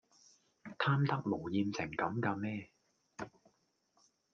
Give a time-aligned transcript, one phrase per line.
[0.79, 2.71] 貪得無厭成咁㗎咩